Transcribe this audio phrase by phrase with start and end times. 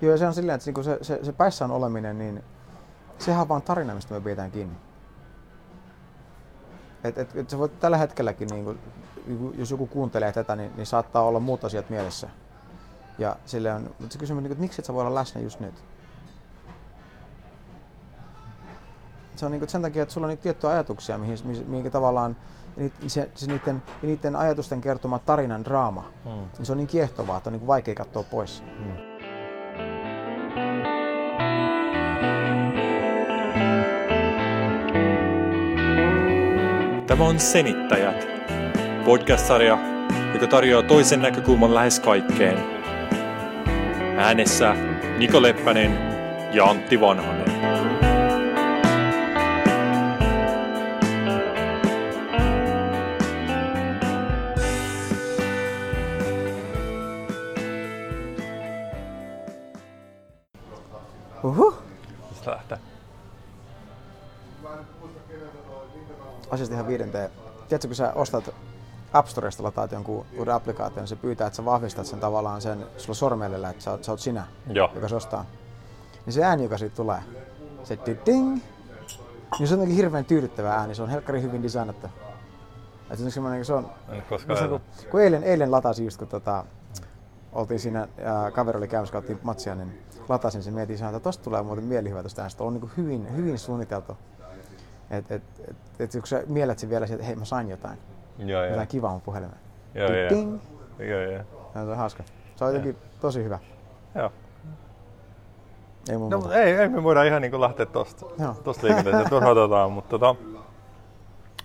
[0.00, 2.44] Joo, ja se on silleen, että niinku se, se, se päissään oleminen, niin
[3.18, 4.76] sehän on vaan tarina, mistä me pidetään kiinni.
[7.04, 8.78] Et, et, et sä voit tällä hetkelläkin, niin kun,
[9.58, 12.28] jos joku kuuntelee tätä, niin, niin saattaa olla muut asiat mielessä.
[13.18, 15.60] Ja sille on, mutta se kysymys, niin, että miksi et sä voi olla läsnä just
[15.60, 15.84] nyt?
[19.36, 22.36] Se on niin sen takia, että sulla on niitä tiettyjä ajatuksia, mihin, mihin tavallaan
[23.06, 26.30] se, se niiden, niiden ajatusten kertoma tarinan draama, mm.
[26.30, 28.62] niin se on niin kiehtovaa, että on niin vaikea katsoa pois.
[28.78, 29.09] Mm.
[37.10, 38.26] Tämä on Senittäjät,
[39.04, 39.78] podcast-sarja,
[40.34, 42.58] joka tarjoaa toisen näkökulman lähes kaikkeen.
[44.18, 44.74] Äänessä
[45.18, 45.98] Niko Leppänen
[46.52, 47.50] ja Antti Vanhanen.
[61.44, 61.74] Uhu.
[62.30, 62.89] Mistä lähtee?
[66.50, 67.30] Asiasta ihan viidenteen.
[67.68, 68.54] Tiedätkö, kun sä ostat
[69.12, 72.86] App Storesta lataat jonkun uuden applikaation, niin se pyytää, että sä vahvistat sen tavallaan sen
[72.96, 74.90] sulla sormellella, että sä, sä oot sinä, Joo.
[74.94, 75.44] joka se ostaa.
[76.26, 77.22] Niin se ääni, joka siitä tulee,
[77.84, 78.58] se ding,
[79.58, 82.06] niin se on jotenkin hirveän tyydyttävä ääni, se on helkkari hyvin designattu.
[83.10, 86.28] Että se on, se on, En koskaan se on, kun eilen, eilen latasin just, kun
[86.28, 86.64] tota,
[87.52, 91.62] oltiin siinä, ja kaveri oli käymässä, kautta matsia, niin latasin sen, mietin että tosta tulee
[91.62, 92.64] muuten mielihyvä tosta äänestä.
[92.64, 94.16] On niin hyvin, hyvin suunniteltu.
[95.10, 97.98] Et, et, et, et, kun sä mielät sen vielä että hei mä sain jotain.
[98.38, 98.70] Joo, joo.
[98.70, 99.60] Jotain kivaa mun puhelimeen.
[99.94, 100.58] Joo, Ding,
[100.98, 101.08] joo.
[101.20, 101.42] Joo, joo.
[101.72, 102.22] Se on hauska.
[102.56, 103.58] Se on jotenkin tosi hyvä.
[104.14, 104.32] Joo.
[106.10, 106.54] Ei No, muuta.
[106.60, 108.54] ei, ei me voida ihan niinku lähteä tosta, Joo.
[108.64, 110.34] tosta liikenteeseen, turhautetaan, mutta tota,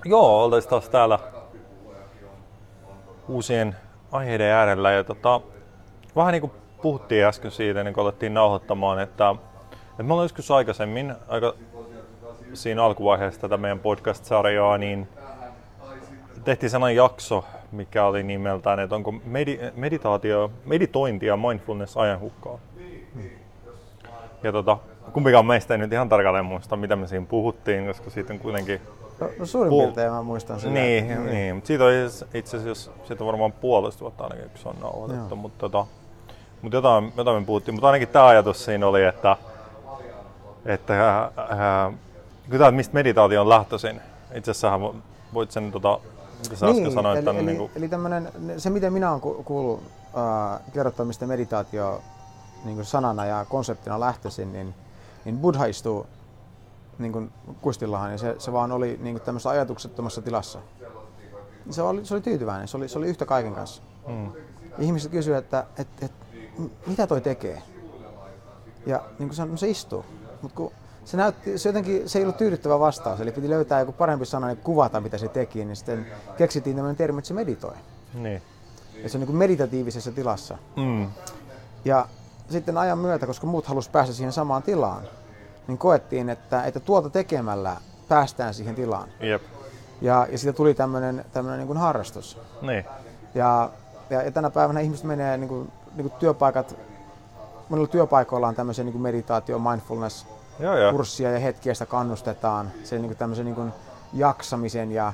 [0.06, 1.20] joo, oltais taas täällä
[3.28, 3.76] uusien
[4.12, 5.42] aiheiden äärellä ja tota,
[6.16, 9.36] vähän niinku puhuttiin äsken siitä, niin kun alettiin nauhoittamaan, että,
[9.90, 11.54] että me ollaan joskus aikaisemmin, aika
[12.56, 15.08] siinä alkuvaiheessa tätä meidän podcast-sarjaa, niin
[16.44, 22.60] tehtiin sellainen jakso, mikä oli nimeltään, että onko medi- meditaatio, meditointi ja mindfulness ajanhukkaa.
[24.44, 24.78] Ja tota,
[25.14, 28.82] kumpikaan meistä ei nyt ihan tarkalleen muista, mitä me siinä puhuttiin, koska siitä on kuitenkin...
[29.20, 30.74] No, no suurin Puh- piirtein mä muistan sitä.
[30.74, 31.26] Niin, niin.
[31.26, 31.56] niin.
[31.56, 31.92] mutta siitä on
[32.34, 35.36] itse asiassa siitä on varmaan puolesta vuotta ainakin, kun se on nauhoitettu.
[35.36, 35.86] Mutta tota,
[36.62, 39.38] mut jotain, jotain me puhuttiin, mutta ainakin tämä ajatus siinä oli, että,
[40.66, 41.94] että äh, äh,
[42.60, 44.02] tää, mistä meditaatio on lähtöisin,
[44.36, 44.96] itse asiassa vo-
[45.34, 46.00] voit sen, tota,
[46.44, 49.44] mitä sä äsken sanoit, eli, tänne eli, niinku, eli tämmönen, se mitä minä olen ku-
[49.44, 49.84] kuullut
[50.18, 52.02] äh, kerrottua, mistä meditaatio
[52.66, 54.76] niin kuin sanana ja konseptina lähtöisin, niin,
[55.26, 56.06] niin Buddha istuu
[57.00, 60.60] niin kuin kustillahan ja se, se vaan oli niin kuin tämmöisessä ajatuksettomassa tilassa.
[61.70, 63.82] Se oli, se oli tyytyväinen, se oli, se oli yhtä kaiken kanssa.
[64.08, 64.32] mm,
[64.80, 66.06] Ihmiset kysyivät, että, että
[66.58, 67.62] m- mitä toi tekee?
[68.86, 70.06] Ja niin kuin sanoin, no se istuu.
[70.42, 70.72] Mutta kun
[71.06, 74.50] se, näytti, se, jotenkin, se ei ollut tyydyttävä vastaus, eli piti löytää joku parempi sana
[74.50, 76.06] ja kuvata, mitä se teki, niin sitten
[76.38, 77.74] keksittiin tämmöinen termi, että se meditoi.
[78.14, 78.42] niin.
[79.04, 80.58] Ja se on niin kuin meditatiivisessa tilassa.
[80.76, 81.08] Mm,
[81.86, 82.06] Ja
[82.50, 85.04] sitten ajan myötä, koska muut halusivat päästä siihen samaan tilaan,
[85.68, 87.76] niin koettiin, että, että tuota tekemällä
[88.08, 89.10] päästään siihen tilaan.
[89.20, 89.42] jep,
[90.02, 92.38] Ja, ja siitä tuli tämmöinen, tämmöinen niin kuin harrastus.
[92.62, 92.86] niin.
[93.36, 93.70] Ja,
[94.10, 96.76] ja, ja tänä päivänä ihmiset menee niin kuin, niin kuin työpaikat,
[97.70, 100.26] monilla työpaikoilla on tämmöisiä niin kuin meditaatio, mindfulness
[100.60, 100.92] Joo, joo.
[100.92, 103.74] kurssia ja hetkiä sitä kannustetaan sen niin kuin tämmöisen niin kuin
[104.14, 105.14] jaksamisen ja,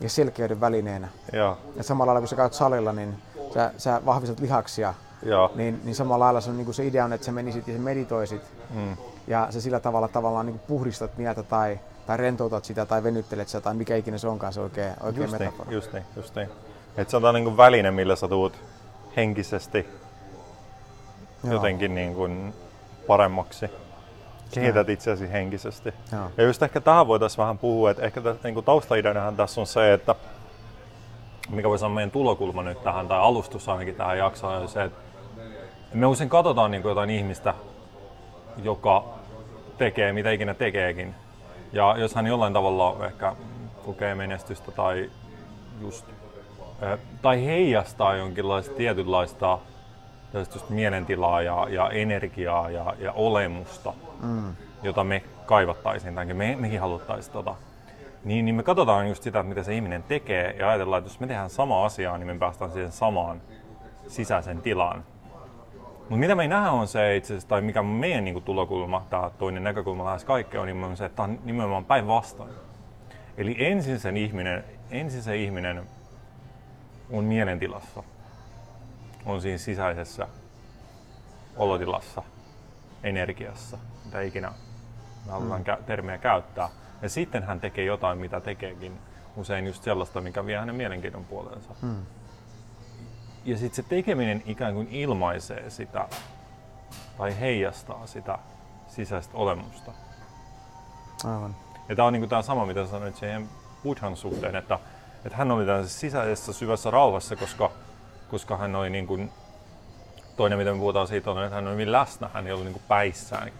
[0.00, 1.08] ja selkeyden välineenä.
[1.32, 3.14] Joo, Ja samalla lailla kun sä käyt salilla, niin
[3.54, 5.52] sä, sä vahvistat lihaksia, joo.
[5.54, 7.74] niin, niin samalla lailla se, on, niin kuin se idea on, että sä menisit ja
[7.74, 8.42] sä meditoisit
[8.74, 13.02] Mm, ja sä sillä tavalla tavallaan niin kuin puhdistat mieltä tai, tai rentoutat sitä tai
[13.02, 15.70] venyttelet sitä tai mikä ikinä se onkaan se oikea, oikea just niin, metafora.
[15.72, 16.48] just niin, just niin.
[16.96, 18.52] Et se on tää niinku väline, millä sä tuut
[19.16, 19.86] henkisesti
[21.44, 21.52] Joo.
[21.52, 22.54] jotenkin niin kuin
[23.06, 23.70] paremmaksi.
[24.54, 25.94] Kehität itseäsi henkisesti.
[26.12, 26.30] Joo.
[26.36, 29.92] Ja just ehkä tähän voitaisiin vähän puhua, että ehkä tässä, niin taustaideanahan tässä on se,
[29.92, 30.14] että
[31.50, 34.98] mikä voisi olla meidän tulokulma nyt tähän, tai alustus ainakin tähän jaksoon, on se, että
[35.94, 37.54] me usein katsotaan niin kuin jotain ihmistä,
[38.62, 39.04] joka
[39.78, 41.14] tekee mitä ikinä tekeekin.
[41.72, 43.36] Ja jos hän jollain tavalla ehkä
[43.84, 45.10] kokee menestystä tai
[45.80, 46.06] just
[46.82, 49.58] ö, tai heijastaa jonkinlaista tietynlaista
[50.38, 53.92] just mielentilaa ja, ja energiaa ja, ja olemusta,
[54.22, 54.54] Mm.
[54.82, 57.54] jota me kaivattaisiin tai me, mekin haluttaisiin tota,
[58.24, 61.26] niin, niin me katsotaan just sitä, mitä se ihminen tekee ja ajatellaan, että jos me
[61.26, 63.40] tehdään sama asiaa, niin me päästään siihen samaan
[64.08, 65.04] sisäisen tilaan.
[65.98, 69.30] Mutta mitä me ei nähdä on se itse asiassa, tai mikä meidän niin tulokulma, tämä
[69.38, 72.50] toinen näkökulma lähes kaikkea on nimenomaan se, että tämä on nimenomaan päinvastoin.
[73.36, 75.82] Eli ensin, sen ihminen, ensin se ihminen
[77.10, 78.02] on mielentilassa,
[79.26, 80.28] on siinä sisäisessä
[81.56, 82.22] olotilassa.
[83.02, 84.52] energiassa, mitä ikinä
[85.26, 85.84] me halutaan mm.
[85.84, 86.68] termiä käyttää.
[87.02, 88.98] Ja sitten hän tekee jotain, mitä tekeekin.
[89.36, 91.74] Usein just sellaista, mikä vie hänen mielenkiinnon puoleensa.
[91.82, 91.96] Mm.
[93.44, 96.08] Ja sitten se tekeminen ikään kuin ilmaisee sitä
[97.18, 98.38] tai heijastaa sitä
[98.88, 99.92] sisäistä olemusta.
[101.24, 101.56] Aivan.
[101.88, 103.48] Ja tämä on niin tämä sama, mitä sanoit siihen
[103.82, 104.78] Buddhan suhteen, että,
[105.24, 107.70] että hän oli tässä sisäisessä syvässä rauhassa, koska,
[108.32, 109.30] koska hän oli niin kuin,
[110.36, 112.72] toinen, mitä me puhutaan siitä, on, että hän on hyvin läsnä, hän ei ollut niin
[112.72, 113.52] kuin päissään.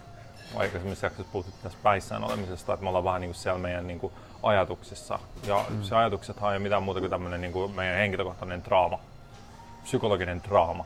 [0.55, 3.99] Aikaisemmissa jaksoissa puhuttiin tästä päissään olemisesta, että me ollaan vähän niin kuin siellä meidän niin
[3.99, 5.19] kuin ajatuksissa.
[5.47, 5.83] Ja mm.
[5.83, 8.99] se ajatuksethan ei ole mitään muuta kuin tämmöinen niin kuin meidän henkilökohtainen draama,
[9.83, 10.85] psykologinen draama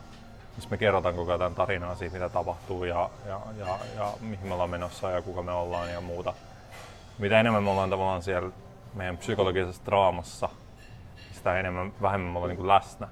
[0.58, 4.54] missä me kerrotaan koko ajan tarinaa siitä, mitä tapahtuu ja, ja, ja, ja mihin me
[4.54, 6.34] ollaan menossa ja kuka me ollaan ja muuta.
[7.20, 8.52] Mitä enemmän me ollaan tavallaan siellä
[8.94, 10.50] meidän psykologisessa draamassa,
[11.32, 13.08] sitä enemmän, vähemmän me ollaan niin kuin läsnä.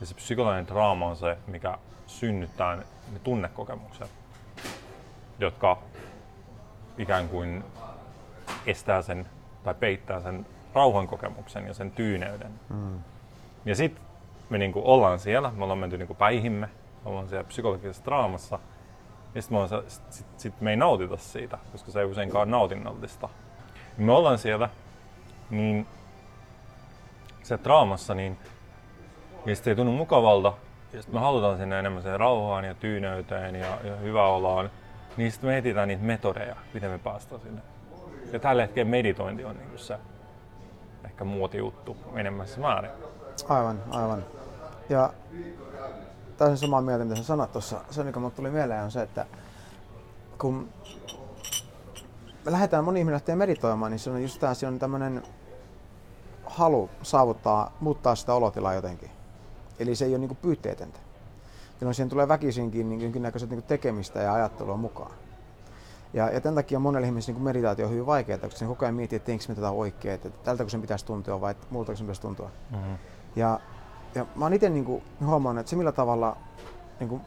[0.00, 4.10] Ja se psykologinen draama on se, mikä synnyttää ne tunnekokemukset,
[5.38, 5.78] jotka
[6.98, 7.64] ikään kuin
[8.66, 9.26] estää sen
[9.64, 12.60] tai peittää sen rauhan kokemuksen ja sen tyyneyden.
[12.68, 12.98] Mm.
[13.64, 14.04] Ja sitten
[14.50, 16.66] me niinku ollaan siellä, me ollaan menty niinku päihimme,
[17.04, 18.58] me ollaan siellä psykologisessa draamassa,
[19.34, 23.28] ja sitten me, sit, sit, sit me ei nautita siitä, koska se ei useinkaan nautinnollista.
[23.96, 24.68] Me ollaan siellä,
[25.50, 25.86] niin
[27.42, 28.38] se draamassa, niin
[29.54, 30.52] sitten ei tunnu mukavalta,
[30.92, 34.70] ja sitten me halutaan sinne enemmän sen rauhaan ja tyyneyteen ja, ja hyväoloon,
[35.16, 37.62] niin sitten me etsitään niitä metodeja, miten me päästään sinne.
[38.32, 39.98] Ja tällä hetkellä meditointi on niin se
[41.04, 42.90] ehkä muotijuttu enemmässä määrin.
[43.48, 44.24] Aivan, aivan.
[44.88, 45.12] Ja
[46.36, 47.80] täysin samaa mieltä, mitä sä sanot tuossa.
[47.90, 49.26] Se, mikä mulle tuli mieleen, on se, että
[50.38, 50.68] kun
[52.44, 55.22] me lähdetään, moni ihminen lähtee meditoimaan, niin se on just tämä, on tämmöinen
[56.46, 59.15] halu saavuttaa, muuttaa sitä olotilaa jotenkin.
[59.78, 60.98] Eli se ei ole niinku pyytteetöntä.
[61.80, 65.12] Jolloin siihen tulee väkisinkin niin jonkinnäköiset niin tekemistä ja ajattelua mukaan.
[66.14, 68.94] Ja, ja tämän takia monelle ihmiselle niin meditaatio on hyvin vaikeaa, koska se koko ajan
[68.94, 72.20] miettii, että teinkö me tätä oikein, että tältä sen pitäisi tuntua vai muulta sen pitäisi
[72.20, 72.50] tuntua.
[72.70, 72.98] Mm-hmm.
[73.36, 73.60] Ja
[74.16, 76.36] ja mä oon itse niin huomannut, että se millä tavalla
[77.00, 77.20] niin kuin,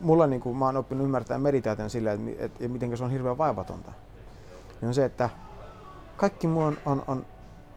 [0.00, 3.10] mulla niin kuin, mä oon oppinut ymmärtää meditaation silleen, että, että, ja miten se on
[3.10, 3.92] hirveän vaivatonta,
[4.80, 5.30] niin on se, että
[6.16, 7.26] kaikki mulla on, on, on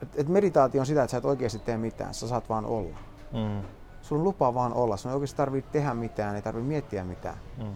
[0.01, 2.97] että, että meditaatio on sitä, että sä et oikeasti tee mitään, sä saat vaan olla.
[3.33, 3.61] Mm.
[4.01, 7.37] Sulla on lupa vaan olla, sun ei oikeasti tarvitse tehdä mitään, ei tarvitse miettiä mitään.
[7.57, 7.75] Mm.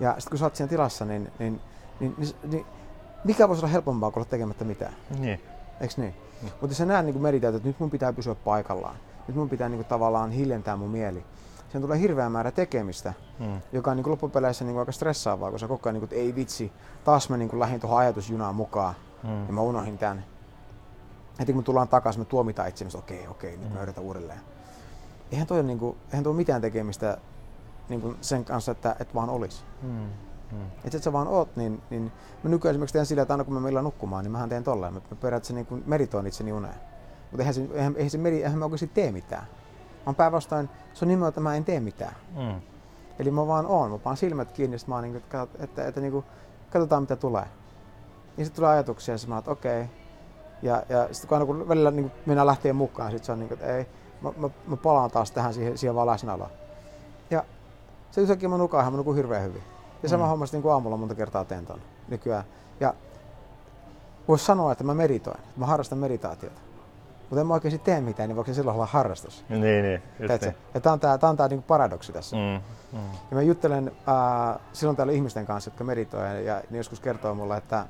[0.00, 1.60] Ja sitten kun sä oot siinä tilassa, niin, niin,
[2.00, 2.66] niin, niin, niin
[3.24, 4.92] mikä voisi olla helpompaa kuin olla tekemättä mitään?
[5.18, 5.40] Niin.
[5.80, 6.14] Eiks niin?
[6.42, 6.48] Mm.
[6.60, 8.96] Mutta sä näet niin meditaatio, että nyt mun pitää pysyä paikallaan,
[9.28, 11.24] nyt mun pitää niinku tavallaan hiljentää mun mieli.
[11.72, 13.60] Sen tulee hirveä määrä tekemistä, mm.
[13.72, 16.72] joka on niinku loppupeleissä niinku aika stressaavaa, koska koko ajan niinku, ei vitsi,
[17.04, 19.46] taas mä niinku lähdin tuohon ajatusjunaan mukaan mm.
[19.46, 20.24] ja mä unohdin tämän.
[21.38, 23.76] Heti kun me tullaan takaisin, me tuomitaan itsemme, okei, okay, okei, okay, nyt mm.
[23.76, 24.40] mä yritän uudelleen.
[25.32, 27.18] Eihän toi, niinku, eihän toi mitään tekemistä
[27.88, 29.64] niinku sen kanssa, että et vaan olisi.
[29.82, 30.08] Mm.
[30.52, 30.66] Mm.
[30.84, 32.12] Että et sä vaan oot, niin, niin
[32.42, 34.94] mä nykyään esimerkiksi teen sillä, että aina kun mä meillä nukkumaan, niin mähän teen tolleen.
[34.94, 36.74] Mä periaatteessa niin meritoin itseni uneen.
[37.30, 39.46] Mutta eihän se, eihän, eihän se meri, eihän mä oikeasti tee mitään.
[40.06, 42.14] Mä päinvastoin, se on nimenomaan, että mä en tee mitään.
[42.36, 42.60] Mm.
[43.18, 45.64] Eli mä vaan oon, mä paan silmät kiinni, ja mä oon, niin kuin, että, että,
[45.64, 46.24] että, että niin kuin,
[46.70, 47.46] katsotaan mitä tulee.
[48.36, 49.82] Niin sitten tulee ajatuksia, ja mä oon, okei.
[49.82, 49.94] Okay.
[50.62, 53.48] Ja, ja sitten kun aina kun välillä niin mennään lähtien mukaan, sitten se on niin
[53.48, 53.86] kuin, että ei,
[54.22, 56.50] mä, mä, mä palaan taas tähän siihen, siihen vaan läsnäoloon.
[57.30, 57.44] Ja
[58.10, 59.62] se yhtäkkiä mä nukaan, mä nukun hirveän hyvin.
[60.02, 60.28] Ja sama mm.
[60.28, 62.44] homma niin kuin aamulla monta kertaa teen ton nykyään.
[62.80, 62.94] Ja
[64.28, 66.60] voisi sanoa, että mä meditoin, mä harrastan meditaatiota
[67.30, 69.44] mutta en mä oikeasti tee mitään, niin voiko se silloin olla harrastus?
[69.48, 70.02] Niin, niin.
[70.18, 70.54] Just niin.
[70.74, 72.36] Ja tämä on tämä, tämä on tämä niin paradoksi tässä.
[72.36, 72.60] Mm,
[72.92, 73.04] mm.
[73.30, 77.56] Ja mä juttelen äh, silloin täällä ihmisten kanssa, jotka meditoivat, ja ne joskus kertoo mulle,
[77.56, 77.86] että hän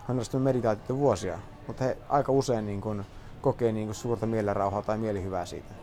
[0.00, 3.06] on harrastanut meditaatiota vuosia, mutta he aika usein niin kuin,
[3.44, 5.74] kokee niin kuin suurta mielenrauhaa tai mielihyvää siitä.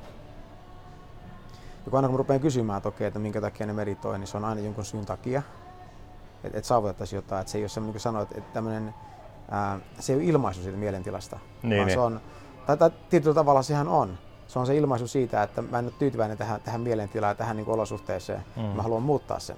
[1.86, 4.38] Ja kun aina kun rupean kysymään, että, okei, että minkä takia ne meditoi, niin se
[4.38, 5.42] on aina jonkun syyn takia,
[6.44, 7.42] että et saavutettaisiin jotain.
[7.42, 8.94] Että se ei ole semmoinen, niin sanoit, että tämmöinen,
[9.52, 11.96] ää, se ei ole ilmaisu siitä mielentilasta, niin, vaan niin.
[11.96, 12.22] se on
[12.66, 14.18] tai, tai tietyllä tavalla sehän on.
[14.48, 17.58] Se on se ilmaisu siitä, että mä en ole tyytyväinen tähän, tähän mielentilaan ja tähän
[17.58, 18.44] niin olosuhteeseen.
[18.56, 18.64] Mm.
[18.64, 19.58] Mä haluan muuttaa sen.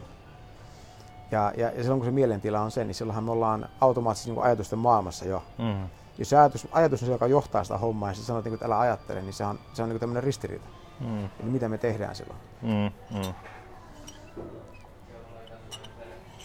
[1.32, 4.44] Ja, ja, ja silloin kun se mielentila on se, niin silloinhan me ollaan automaattisesti niin
[4.44, 5.44] ajatusten maailmassa jo.
[5.58, 5.88] Mm.
[6.18, 8.66] Jos se ajatus, ajatus on se, joka johtaa sitä hommaa ja sä sanot, niin että
[8.66, 10.68] älä ajattele, niin se on, se on niin tämmöinen ristiriita.
[11.00, 11.24] Mm.
[11.24, 12.40] Eli mitä me tehdään silloin.
[12.62, 13.18] Mm.
[13.18, 13.34] Mm.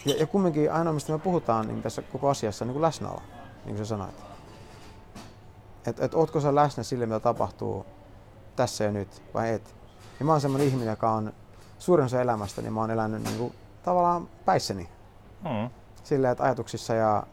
[0.05, 3.21] Ja, ja kumminkin ainoa, mistä me puhutaan niin tässä koko asiassa, on niin kuin läsnäolo,
[3.65, 4.15] niin kuin sä sanoit.
[5.87, 7.85] Että et, ootko sä läsnä sille, mitä tapahtuu
[8.55, 9.75] tässä ja nyt vai et.
[10.19, 11.33] Ja mä oon semmoinen ihminen, joka on
[11.79, 14.89] suurin osa elämästä, niin mä oon elänyt niin kuin, tavallaan päissäni.
[15.43, 15.69] Mm.
[16.03, 17.23] Silleen, että ajatuksissa ja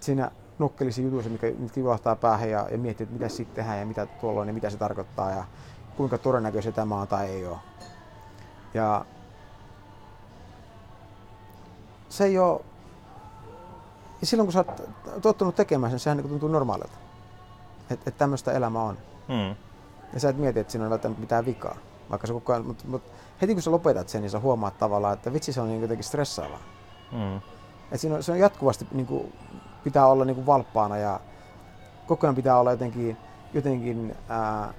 [0.00, 3.86] siinä nukkelisi jutuissa, mikä, mitkä juohtaa päähän ja, ja miettii, että mitä sitten tehdään ja
[3.86, 5.44] mitä tuolla on ja mitä se tarkoittaa ja
[5.96, 7.58] kuinka todennäköistä tämä on tai ei ole.
[8.74, 9.04] Ja
[12.08, 12.60] se ei ole...
[14.20, 14.82] Ja silloin kun sä oot
[15.22, 16.98] tottunut tekemään sen, sehän niin tuntuu normaalilta.
[17.90, 18.98] Että et tämmöistä elämä on.
[19.28, 19.56] Mm.
[20.12, 21.76] Ja sä et mieti, että siinä on välttämättä mitään vikaa.
[22.10, 23.10] Vaikka se koko ajan, mutta, mutta
[23.42, 26.04] heti kun sä lopetat sen, niin sä huomaat tavallaan, että vitsi se on niin jotenkin
[26.04, 26.60] stressaavaa.
[27.12, 27.36] Mm.
[27.92, 29.32] Et siinä on, se on jatkuvasti niin kuin,
[29.84, 31.20] pitää olla niin kuin valppaana ja
[32.06, 33.16] koko ajan pitää olla jotenkin,
[33.54, 34.74] jotenkin ää,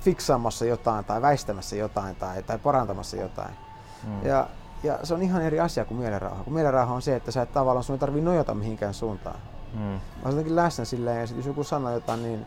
[0.00, 3.54] fiksaamassa jotain tai väistämässä jotain tai, tai parantamassa jotain.
[4.06, 4.26] Mm.
[4.26, 4.48] Ja,
[4.82, 6.44] ja se on ihan eri asia kuin mielenrauha.
[6.44, 9.40] Kun mielenrauha on se, että sä et tavallaan sun ei tarvii nojata mihinkään suuntaan.
[9.74, 10.00] Mm.
[10.22, 12.46] Vaan jotenkin läsnä silleen ja sit jos joku sanoo jotain, niin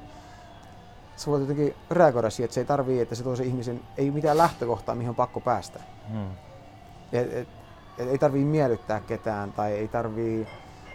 [1.16, 4.38] sä voit jotenkin reagoida siihen, että se ei tarvii, että se toisen ihmisen ei mitään
[4.38, 5.80] lähtökohtaa, mihin on pakko päästä.
[6.10, 6.32] Mm.
[7.12, 7.48] Et, et,
[7.98, 10.48] et, ei tarvii miellyttää ketään tai ei tarvii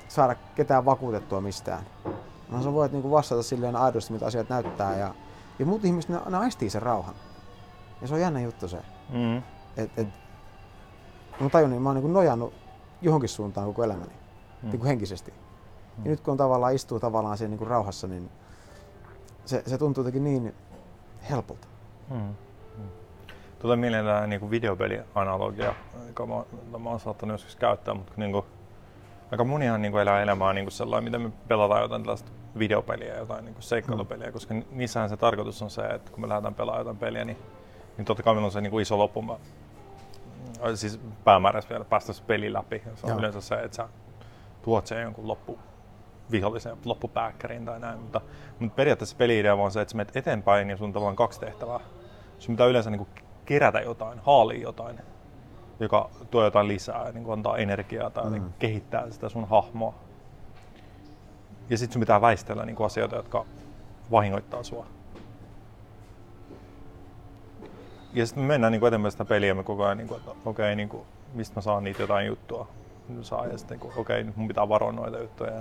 [0.08, 1.84] saada ketään vakuutettua mistään.
[2.52, 4.96] Vaan sä voit niinku vastata silleen aidosti, mitä asiat näyttää.
[4.96, 5.14] Ja,
[5.58, 7.14] ja muut ihmiset, ne, ne aistii sen rauhan.
[8.00, 8.78] Ja se on jännä juttu se.
[9.08, 9.36] Mm.
[9.76, 10.08] Et, et,
[11.40, 12.54] mä tajun, niin mä oon niinku nojannut
[13.02, 14.12] johonkin suuntaan koko elämäni.
[14.62, 14.70] Mm.
[14.70, 15.30] Niin kuin henkisesti.
[15.30, 16.04] Mm.
[16.04, 18.30] Ja nyt kun on tavallaan istuu tavallaan siinä niinku rauhassa, niin
[19.44, 20.54] se, se tuntuu jotenkin niin
[21.30, 21.68] helpolta.
[22.10, 22.16] Mm.
[22.78, 22.88] Mm.
[23.58, 25.74] Tulee mieleen tämä niin videopelianalogia,
[26.06, 26.44] joka mä,
[26.78, 28.44] mä oon saattanut joskus käyttää, mutta niin kuin,
[29.32, 33.16] aika monihan niin kuin elää elämää niin kuin sellainen, miten me pelataan jotain tällaista videopeliä,
[33.16, 34.32] jotain niin kuin seikkailupeliä, mm.
[34.32, 37.38] koska niissähän se tarkoitus on se, että kun me lähdetään pelaamaan jotain peliä, niin,
[37.96, 39.38] niin totta kai meillä on se niin kuin iso loppuma,
[40.74, 42.82] siis päämäärässä vielä päästä se peli läpi.
[42.94, 43.18] Se on Joo.
[43.18, 43.88] yleensä se, että sä
[44.62, 45.58] tuot sen jonkun loppu
[46.30, 47.98] vihollisen loppupääkkäriin tai näin.
[47.98, 48.20] Mutta,
[48.58, 51.80] mutta periaatteessa peli-idea on se, että sä menet eteenpäin ja sun on tavallaan kaksi tehtävää.
[52.38, 55.00] Sun pitää yleensä niin kuin kerätä jotain, haalia jotain,
[55.80, 58.52] joka tuo jotain lisää, niin kuin antaa energiaa tai mm.
[58.58, 59.94] kehittää sitä sun hahmoa.
[61.70, 63.44] Ja sitten sun pitää väistellä niin kuin asioita, jotka
[64.10, 64.86] vahingoittaa sua.
[68.12, 70.30] Ja sitten me mennään niin kuin eteenpäin sitä peliä me koko ajan, niin kuin, että
[70.30, 71.02] okei, okay, niin kuin,
[71.34, 72.68] mistä mä saan niitä jotain juttua
[73.22, 75.52] saa ja sitten okei, okay, nyt mun pitää varoa noita juttuja.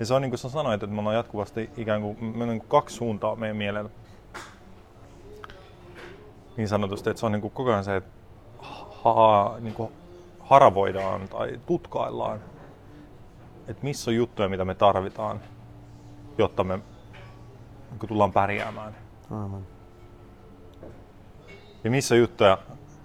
[0.00, 2.48] Ja se on niin kuin sä sanoit, että me ollaan jatkuvasti ikään kuin, me on
[2.48, 3.90] niin kuin kaksi suuntaa meidän mielellä.
[6.56, 8.10] Niin sanotusti, että se on niin kuin koko ajan se, että
[9.04, 9.92] ha, niin kuin
[10.40, 12.40] haravoidaan tai tutkaillaan,
[13.68, 15.40] että missä on juttuja, mitä me tarvitaan,
[16.38, 16.80] jotta me
[17.90, 18.96] niin tullaan pärjäämään.
[19.30, 19.66] Aivan.
[21.84, 22.58] Ja missä juttuja,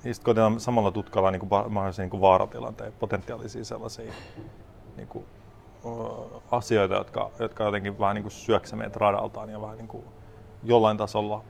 [0.04, 4.14] ja sitten koitetaan samalla tutkalla niin mahdollisia niin vaaratilanteita, potentiaalisia sellaisia
[4.98, 5.26] niin kuin,
[6.52, 10.06] asioita, jotka, jotka jotenkin vähän niin syöksä meidät radaltaan ja vähän niin kuin
[10.64, 11.44] jollain tasolla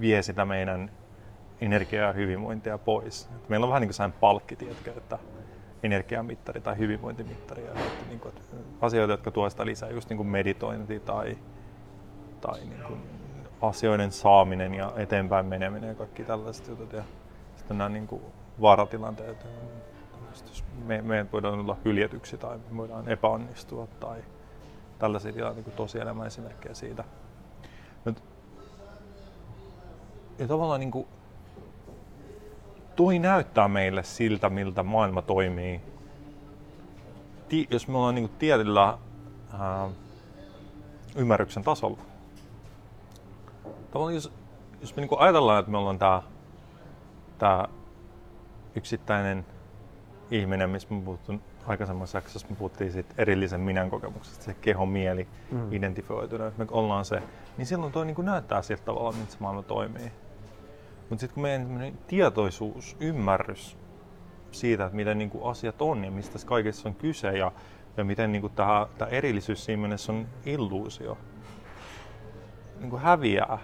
[0.00, 0.90] vie sitä meidän
[1.60, 3.28] energiaa ja hyvinvointia pois.
[3.36, 5.18] Et meillä on vähän niin kuin sellainen palkki, tiedätkö, että
[5.82, 10.16] energiamittari tai hyvinvointimittari ja että, niin kuin, että asioita, jotka tuovat sitä lisää, just niin
[10.16, 11.38] kuin meditointi tai,
[12.40, 13.00] tai niin kuin
[13.62, 16.92] asioiden saaminen ja eteenpäin meneminen ja kaikki tällaiset jutut.
[16.92, 17.02] Ja
[17.56, 18.22] sitten nämä niin kuin
[18.60, 19.46] vaaratilanteet,
[20.48, 24.24] jos me, me voidaan olla hyljetyksi tai me voidaan epäonnistua tai
[24.98, 27.04] tällaisia tilanteita niin tosielämän esimerkkejä siitä.
[28.04, 28.22] Nyt,
[30.38, 31.06] ja tavallaan niin kuin,
[32.96, 35.80] toi näyttää meille siltä, miltä maailma toimii.
[37.48, 38.98] Ti, jos me ollaan niin kuin tietyllä
[39.58, 39.88] ää,
[41.16, 41.98] ymmärryksen tasolla.
[43.90, 44.32] Tavallaan jos,
[44.80, 46.22] jos me niin kuin ajatellaan, että me ollaan tämä
[47.38, 47.64] tämä
[48.74, 49.46] yksittäinen
[50.30, 55.28] ihminen, missä me puhuttiin aikaisemmassa jaksossa, me puhuttiin siitä erillisen minän kokemuksesta, se keho, mieli,
[55.50, 55.72] mm.
[55.72, 57.22] identifioituna, että me ollaan se,
[57.56, 60.12] niin silloin toi niin näyttää siltä tavalla, miten se maailma toimii.
[61.10, 63.76] Mutta sitten kun meidän tietoisuus, ymmärrys
[64.50, 67.52] siitä, että miten niin asiat on ja mistä kaikessa on kyse ja,
[67.96, 71.18] ja miten niin tämä, tämä erillisyys siinä mielessä on illuusio,
[72.80, 73.58] niin häviää,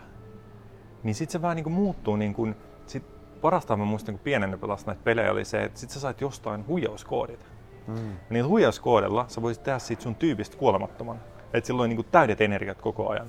[1.03, 2.57] niin sitten se vähän niin muuttuu niin kuin,
[2.87, 3.03] sit
[3.41, 6.67] parasta mä muistan, kun pienenä pelasin näitä pelejä, oli se, että sit sä sait jostain
[6.67, 7.47] huijauskoodit.
[7.87, 8.11] Mm.
[8.11, 11.21] Ja niillä huijauskoodilla sä voisit tehdä siitä sun tyypistä kuolemattoman.
[11.53, 13.27] Että sillä oli niinku täydet energiat koko ajan.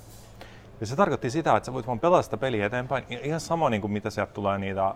[0.83, 3.03] Ja se tarkoitti sitä, että sä voit vaan pelata sitä peliä eteenpäin.
[3.09, 4.95] Ihan sama, niin kuin mitä sieltä tulee niitä,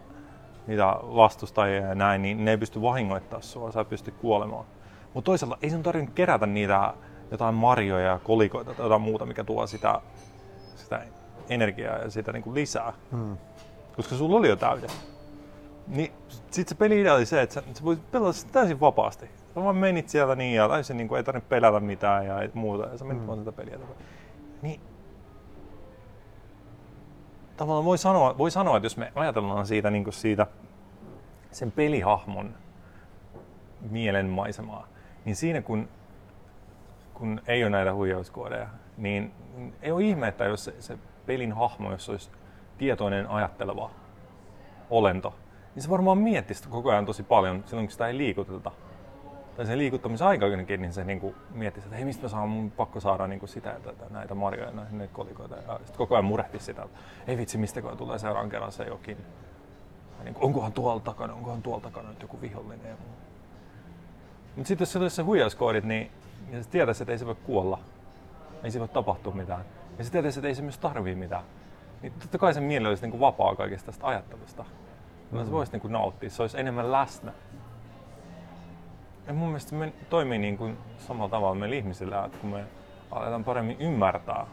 [0.67, 4.65] niitä vastustajia ja näin, niin ne ei pysty vahingoittamaan sua, sä pysty kuolemaan.
[5.13, 6.93] Mutta toisaalta ei sun tarvinnut kerätä niitä
[7.31, 10.01] jotain marjoja ja kolikoita tai jotain muuta, mikä tuo sitä,
[10.75, 11.01] sitä
[11.49, 12.93] energiaa ja sitä niin kuin lisää.
[13.11, 13.37] Mm
[13.97, 14.91] koska sulla oli jo täydet.
[15.87, 16.11] Niin
[16.51, 19.25] sit se peli oli se, että sä, sä voit pelata sitä täysin vapaasti.
[19.25, 22.87] Sä vaan menit siellä niin ja täysin niin kuin, ei tarvitse pelätä mitään ja muuta.
[22.87, 23.27] Ja sä menit mm.
[23.27, 23.77] vaan sitä peliä.
[24.61, 24.81] Niin
[27.57, 30.47] tavallaan voi sanoa, voi sanoa, että jos me ajatellaan siitä, niin siitä
[31.51, 32.55] sen pelihahmon
[33.89, 34.87] mielenmaisemaa,
[35.25, 35.89] niin siinä kun,
[37.13, 39.31] kun ei ole näitä huijauskoodeja, niin
[39.81, 42.31] ei ole ihme, että jos se, se pelin hahmo, jos olisi
[42.77, 43.91] tietoinen ajatteleva
[44.89, 45.33] olento,
[45.75, 48.71] niin se varmaan miettisi koko ajan tosi paljon silloin, kun sitä ei liikuteta.
[49.57, 52.99] Tai sen liikuttamisaikakin, niin se niin kuin mietti, että hei mistä mä saan, mun pakko
[52.99, 55.55] saada niin kuin sitä ja tätä, näitä marjoja, näitä kolikoita.
[55.55, 59.17] Ja sitten koko ajan murehti sitä, että ei vitsi, mistä tulee seuraavan kerran se jokin.
[60.17, 62.97] Ja niin kuin, onkohan tuolla takana, onkohan tuolla takana nyt joku vihollinen.
[64.55, 66.11] Mutta sitten jos se olisi se huijauskoodit, niin,
[66.49, 67.79] niin se tietäisi, että ei se voi kuolla.
[68.63, 69.65] Ei se voi tapahtua mitään.
[69.97, 71.43] Ja se tietäisi, että ei se myös tarvii mitään.
[72.01, 74.65] Niin totta kai sen mieli olisi niin kuin vapaa kaikesta tästä ajattelusta.
[75.31, 75.45] Mm.
[75.45, 77.33] Se voisi niin kuin nauttia, se olisi enemmän läsnä.
[79.27, 82.63] Ja mun mielestä me toimii niin kuin samalla tavalla meillä ihmisillä, että kun me
[83.11, 84.45] aletaan paremmin ymmärtää,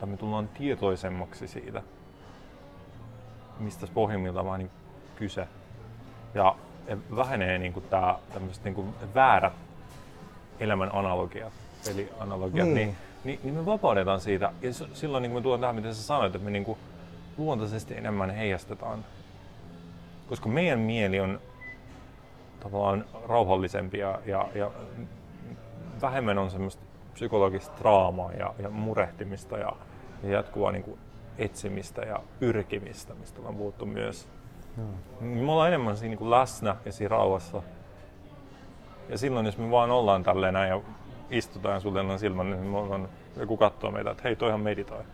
[0.00, 1.82] tai me tullaan tietoisemmaksi siitä,
[3.58, 4.70] mistä pohjimmiltaan vaan niin
[5.16, 5.48] kyse.
[6.34, 6.56] Ja
[7.16, 9.52] vähenee niin kuin tää, tämmöiset niin kuin väärät
[10.60, 11.52] elämän analogiat,
[11.90, 12.74] eli analogiat, niin.
[12.74, 14.52] Niin, niin, niin me vapaudetaan siitä.
[14.62, 16.78] Ja silloin niin kuin me tullaan tähän, mitä sä sanoit, että me niin kuin
[17.38, 19.04] luontaisesti enemmän heijastetaan.
[20.28, 21.40] Koska meidän mieli on
[22.64, 24.70] tavallaan rauhallisempi ja, ja, ja
[26.02, 29.72] vähemmän on semmoista psykologista draamaa ja, ja murehtimista ja,
[30.22, 30.98] ja jatkuvaa niin kuin
[31.38, 34.28] etsimistä ja pyrkimistä, mistä on puhuttu myös.
[34.76, 35.26] Hmm.
[35.26, 37.62] Me ollaan enemmän siinä niin kuin läsnä ja siinä rauhassa.
[39.08, 40.80] Ja silloin, jos me vaan ollaan tälleen näin ja
[41.30, 45.04] istutaan suljellaan silmän, niin me ollaan, joku katsoo meitä, että hei, toihan meditoi.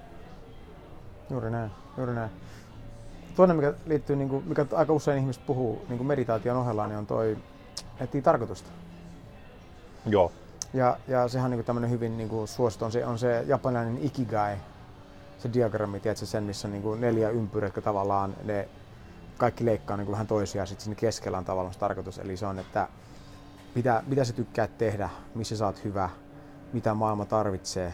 [1.30, 2.30] Juuri näin, juuri näin.
[3.40, 6.98] Toinen, mikä liittyy, niin kuin, mikä aika usein ihmiset puhuu niin kuin meditaation ohella, niin
[6.98, 7.38] on toi
[8.00, 8.70] etsii tarkoitusta.
[10.06, 10.32] Joo.
[10.74, 13.98] Ja, ja sehän on niin tämmöinen hyvin niin kuin suosittu, on se, on se japanilainen
[14.02, 14.56] ikigai,
[15.38, 18.68] se diagrammi, tiedätkö sen, missä on niin kuin neljä ympyrää, jotka tavallaan ne
[19.38, 22.18] kaikki leikkaa niin kuin vähän toisiaan, sitten sinne keskellä on tavallaan se tarkoitus.
[22.18, 22.88] Eli se on, että
[23.74, 26.10] mitä, mitä sä tykkäät tehdä, missä sä oot hyvä,
[26.72, 27.92] mitä maailma tarvitsee,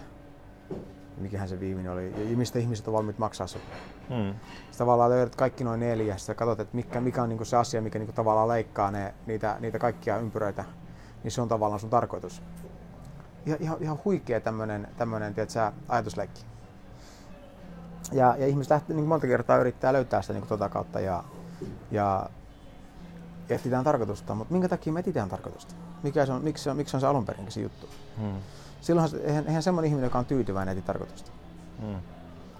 [1.16, 3.60] mikähän se viimeinen oli, ja mistä ihmiset on valmiit maksaa sun.
[4.08, 4.30] Hmm.
[4.30, 7.82] Sitten tavallaan löydät kaikki noin neljä, sitten katsot, että mikä, mikä on niinku se asia,
[7.82, 10.64] mikä niinku tavallaan leikkaa ne, niitä, niitä kaikkia ympyröitä,
[11.24, 12.42] niin se on tavallaan sun tarkoitus.
[13.46, 16.44] Ihan, ihan, ihan huikea tämmönen, tämmönen tiedätkö, ajatusleikki.
[18.12, 21.24] Ja, ja ihmiset lähtee niin monta kertaa yrittää löytää sitä niin tuota kautta ja,
[21.90, 22.30] ja
[23.48, 25.74] etsitään tarkoitusta, mutta minkä takia me etsitään tarkoitusta?
[26.02, 27.88] Mikä se on, miksi, se on, miksi se on se alun perin se juttu?
[28.20, 28.36] Hmm.
[28.80, 31.30] Silloinhan eihän, eihän semmoinen ihminen, joka on tyytyväinen, etsi tarkoitusta.
[31.80, 32.15] Hmm.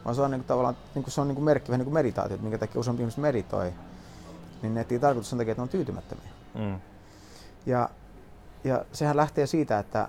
[0.06, 1.84] Vaan se on niin kuin, tavallaan niin kuin, se on niin kuin merkki, vähän niin
[1.84, 3.72] kuin meditaatio, että minkä takia useampi ihmiset meditoi,
[4.62, 6.28] niin ne etsii tarkoitusta sen takia, että ne on tyytymättömiä.
[6.58, 6.80] Hmm.
[7.66, 7.90] Ja,
[8.64, 10.08] ja sehän lähtee siitä, että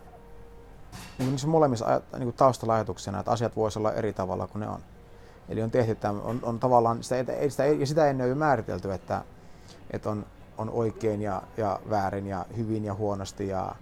[1.19, 4.67] niin niissä molemmissa niin kuin taustalla ajatuksena, että asiat voisivat olla eri tavalla kuin ne
[4.69, 4.79] on.
[5.49, 7.15] Eli on tehty, että on, on tavallaan, sitä,
[7.49, 9.21] sitä, ja sitä ennen on jo määritelty, että,
[9.91, 10.25] että on,
[10.57, 13.75] on oikein ja, ja väärin ja hyvin ja huonosti ja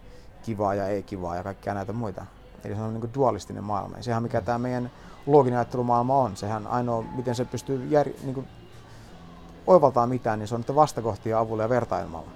[0.43, 2.25] kivaa ja ei kivaa ja kaikkia näitä muita.
[2.63, 3.97] Eli se on niin kuin dualistinen maailma.
[3.97, 4.91] Ja sehän mikä tämä meidän
[5.25, 8.47] looginen ajattelumaailma on, sehän ainoa, miten se pystyy jär, niin kuin
[9.67, 12.29] oivaltaa mitään, niin se on niiden vastakohtia avulla ja vertailmalla.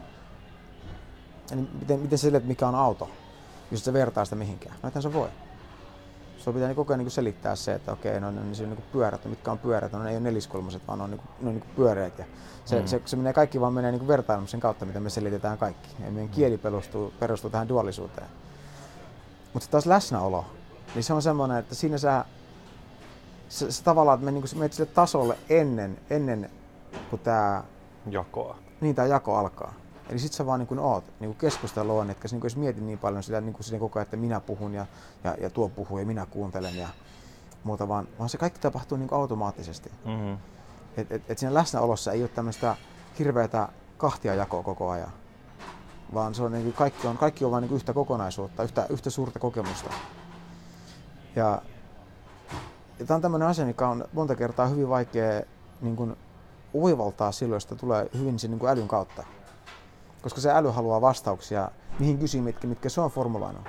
[1.51, 3.09] Eli miten, miten sille, että mikä on auto,
[3.71, 4.75] jos se vertaa sitä mihinkään.
[4.83, 5.29] No se voi.
[6.37, 9.25] Sulla pitää niin koko ajan niin selittää se, että okei, no, no niin, niin pyörät,
[9.25, 11.49] no, mitkä on pyörät, no ne ei ole neliskulmaiset, vaan ne on, niin kuin, ne
[11.49, 12.19] on niin pyöreät.
[12.19, 12.25] Ja
[12.65, 12.87] se, mm.
[12.87, 15.89] se, se, menee kaikki vaan menee niin vertailemisen kautta, mitä me selitetään kaikki.
[16.05, 18.27] Ja meidän kieli perustuu, perustuu tähän dualisuuteen.
[19.53, 20.45] Mutta taas läsnäolo,
[20.95, 22.25] niin se on semmoinen, että siinä sä,
[23.49, 26.49] se, se tavallaan, että me niin menet sille tasolle ennen, ennen
[27.09, 27.63] kuin tämä
[28.09, 28.57] jakoa.
[28.81, 29.73] Niin, tämä jako alkaa.
[30.09, 32.83] Eli sit sä vaan niin kuin oot, niin kuin keskustelu on, etkä niin kuin mietit
[32.83, 34.85] niin paljon sitä, niin sitä koko ajan, että minä puhun ja,
[35.23, 36.87] ja, ja tuo puhuu ja minä kuuntelen ja
[37.63, 39.91] muuta, vaan, vaan se kaikki tapahtuu niin kuin automaattisesti.
[40.05, 40.37] Mm-hmm.
[40.97, 42.75] Et, et, et siinä läsnäolossa ei ole tämmöistä
[43.19, 45.11] hirveätä kahtia jakoa koko ajan,
[46.13, 49.09] vaan se on, niin kuin kaikki on, kaikki on vain niin yhtä kokonaisuutta, yhtä, yhtä
[49.09, 49.89] suurta kokemusta.
[51.35, 51.61] Ja,
[52.99, 55.41] ja tämä on tämmöinen asia, mikä on monta kertaa hyvin vaikea
[55.81, 56.15] niin kuin
[56.73, 59.23] oivaltaa silloin, jos tulee hyvin sen niin kuin älyn kautta
[60.21, 63.63] koska se äly haluaa vastauksia niihin kysymyksiin, mitkä, se on formuloinut.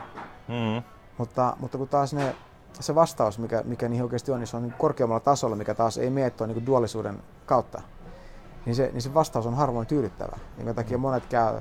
[0.49, 0.83] Mm.
[1.19, 2.37] Mutta, mutta kun taas ne,
[2.81, 5.99] se vastaus, mikä, mikä niihin oikeasti on, niin se on niin korkeammalla tasolla, mikä taas
[5.99, 7.83] ei mene tuon niin duaalisuuden kautta.
[8.66, 11.03] Niin se, niin se vastaus on harvoin tyydyttävä, minkä takia mm.
[11.03, 11.61] monet käy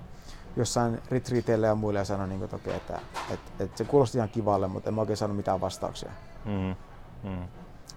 [0.55, 2.99] jossain retreateille ja muille ja sanoo, niin kuin, että, että,
[3.33, 6.11] että, että, se kuulosti ihan kivalle, mutta en mä oikein saanut mitään vastauksia.
[6.45, 6.75] Mm.
[7.23, 7.47] Mm.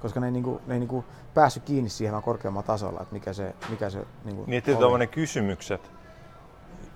[0.02, 3.12] Koska ne ei, niin kuin, ne ei niin kuin päässyt kiinni siihen korkeammalla tasolla, että
[3.12, 5.90] mikä se, mikä se niin kuin niin, että ne kysymykset,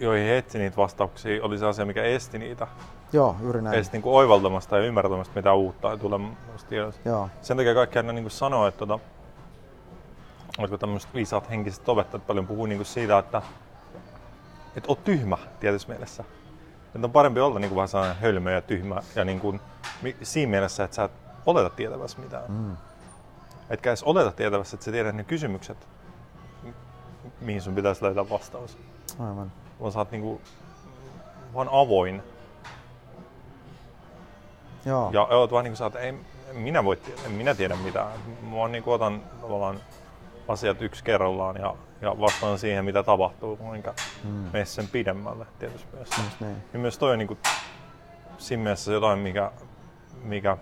[0.01, 2.67] joihin he etsi niitä vastauksia, oli se asia, mikä esti niitä.
[3.13, 3.79] Joo, juuri näin.
[3.79, 6.21] Esti niin kuin oivaltamasta ja ymmärtämästä mitä uutta ei tule
[6.69, 7.09] tiedosta.
[7.09, 7.29] Joo.
[7.43, 8.99] Sen takia kaikki aina niin sanoo, että tota,
[10.59, 13.43] oletko tämmöiset viisaat henkiset opettajat paljon puhuu niin kuin siitä, että
[14.77, 16.25] että oot tyhmä tietyssä mielessä.
[16.95, 19.61] Että on parempi olla niin kuin vähän sellainen hölmö ja tyhmä ja niin kuin,
[20.23, 21.13] siinä mielessä, että sä et
[21.47, 22.45] oleta tietävässä mitään.
[22.49, 22.77] Mm.
[23.71, 25.89] Etkä edes oleta tietävässä, että sä tiedät ne kysymykset,
[27.41, 28.79] mihin sun pitäisi löytää vastaus.
[29.19, 30.41] Aivan vaan sä oot niinku
[31.55, 32.23] vaan avoin.
[34.85, 35.11] Joo.
[35.13, 36.15] Ja oot vaan niin kuin että ei
[36.51, 38.13] en minä, voi, en minä tiedä mitään.
[38.43, 39.81] Mä vaan niin kuin otan tavallaan
[40.49, 44.31] asiat yksi kerrallaan ja, ja vastaan siihen, mitä tapahtuu, enkä mm.
[44.31, 46.09] mene sen pidemmälle tietysti myös.
[46.25, 46.57] Just niin.
[46.73, 47.39] Ja myös toi on niin kuin,
[48.39, 49.51] siinä mielessä jotain, mikä,
[50.23, 50.57] mikä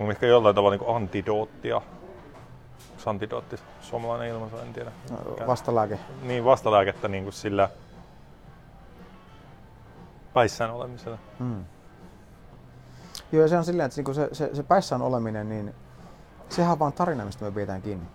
[0.00, 1.76] on ehkä jollain tavalla niin antidoottia.
[1.76, 4.92] Onko antidootti suomalainen ilmaisu, en tiedä.
[5.10, 5.98] No, vastalääke.
[6.22, 7.68] Niin, vastalääkettä niin kuin sillä
[10.34, 11.18] päissään olemisella.
[11.38, 11.64] Mm.
[13.32, 15.74] Joo, se on silleen, että niinku se, se, se päissään oleminen, niin
[16.48, 18.06] sehän on vaan tarina, mistä me pidetään kiinni.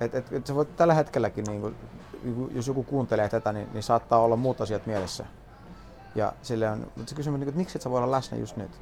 [0.00, 1.76] Et, et, et sä voit tällä hetkelläkin, niin kun,
[2.54, 5.24] jos joku kuuntelee tätä, niin, niin saattaa olla muut asiat mielessä.
[6.14, 8.56] Ja sille on, mutta se kysymys, niin, että miksi et sä voi olla läsnä just
[8.56, 8.80] nyt?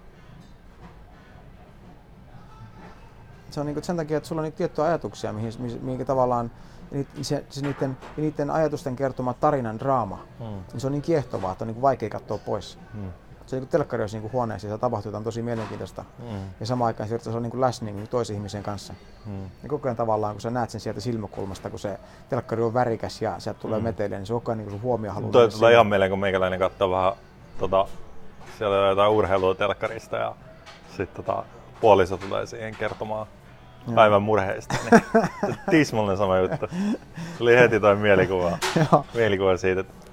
[3.54, 6.50] Se on niin kuin sen takia, että sulla on niitä tiettyjä ajatuksia, mihin, mihin tavallaan
[7.22, 10.46] se, se niiden, niiden ajatusten kertoma tarinan draama, mm.
[10.46, 12.78] niin se on niin kiehtovaa, että on niin vaikea katsoa pois.
[12.94, 13.12] Mm
[13.46, 16.04] se niin telkkari olisi niin huoneessa ja tapahtuu jotain tosi mielenkiintoista.
[16.18, 16.50] Mm.
[16.60, 18.94] Ja samaan aikaan se olla niin läsnä niin toisen ihmisen kanssa.
[19.26, 19.42] Mm.
[19.62, 23.22] Ja koko ajan tavallaan, kun sä näet sen sieltä silmäkulmasta, kun se telkkari on värikäs
[23.22, 23.84] ja sieltä tulee mm.
[23.84, 25.32] meteliä, niin se on koko ajan niin sun huomio haluaa.
[25.32, 27.12] Toi tulee ihan mieleen, kun meikäläinen katsoo vähän
[27.58, 27.86] tota,
[28.58, 30.34] siellä on jotain urheilua telkkarista ja
[30.96, 31.44] sitten tota,
[31.80, 33.26] puoliso tulee siihen kertomaan.
[33.94, 34.74] Päivän murheista.
[34.90, 35.02] Niin,
[35.70, 36.66] tismallinen sama juttu.
[37.38, 38.58] Tuli heti toi mielikuva,
[39.14, 40.04] mielikuva siitä, että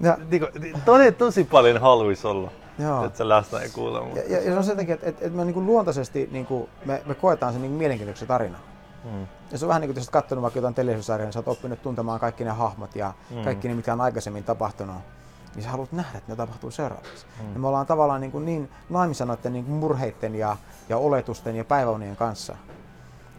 [0.00, 2.50] ja, niin, tosi, tosi paljon haluaisi olla.
[2.78, 3.04] Joo.
[3.04, 4.00] että se läsnä ei kuule.
[4.00, 4.18] Mutta...
[4.18, 6.68] Ja, ja, ja, se on sen takia, että, että, että me niin luontaisesti niin kuin,
[6.84, 8.58] me, me koetaan sen niin mielenkiintoisen tarina.
[9.04, 9.26] Mm.
[9.52, 11.48] Ja se on vähän niin kuin, jos olet katsonut vaikka jotain televisiossarjaa, niin sä oot
[11.48, 13.44] oppinut tuntemaan kaikki ne hahmot ja mm.
[13.44, 14.96] kaikki ne, mitkä on aikaisemmin tapahtunut.
[15.54, 17.26] Niin sä haluat nähdä, että ne tapahtuu seuraavaksi.
[17.42, 17.52] Mm.
[17.52, 20.56] Ja me ollaan tavallaan niin, kuin niin naimissa noiden niin murheiden ja,
[20.88, 22.56] ja oletusten ja päiväunien kanssa.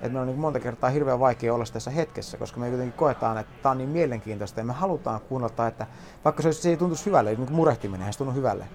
[0.01, 3.38] Että me on niin monta kertaa hirveän vaikea olla tässä hetkessä, koska me jotenkin koetaan,
[3.38, 5.88] että tämä on niin mielenkiintoista ja me halutaan kuunnella, että
[6.25, 8.67] vaikka se, se ei tuntuisi hyvälle, niin murehtiminen ei se tunnu hyvälle.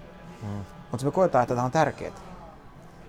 [0.43, 0.49] Mm.
[0.91, 2.13] Mutta me koetaan, että tämä on tärkeää.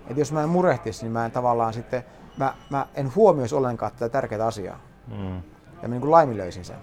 [0.06, 2.04] Että jos mä en murehtisi, niin mä en tavallaan sitten,
[2.36, 4.78] mä, mä en huomioisi ollenkaan tätä tärkeää asiaa.
[5.06, 5.36] Mm.
[5.36, 5.42] Ja
[5.82, 6.76] mä niin kuin laiminlöisin sen.